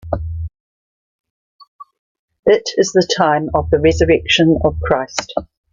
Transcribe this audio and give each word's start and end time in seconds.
It 2.47 2.69
is 2.75 2.91
the 2.91 3.07
time 3.15 3.49
of 3.53 3.69
the 3.69 3.77
resurrection 3.77 4.57
of 4.63 4.79
Christ. 4.81 5.31